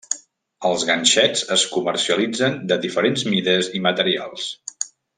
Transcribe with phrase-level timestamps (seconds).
[0.69, 4.51] Els ganxets es comercialitzen de diferents mides i materials.